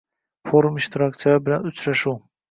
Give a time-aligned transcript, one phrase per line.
[0.51, 2.23] Forum ishtirokchilari bilan uchrashuvng